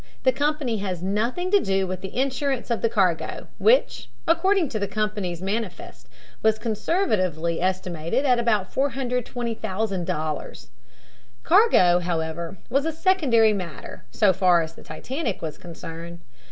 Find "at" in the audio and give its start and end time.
8.25-8.39